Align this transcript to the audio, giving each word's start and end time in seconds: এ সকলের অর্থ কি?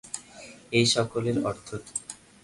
এ 0.73 0.81
সকলের 0.95 1.37
অর্থ 1.49 1.67
কি? 1.83 1.93